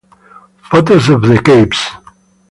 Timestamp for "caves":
1.39-1.79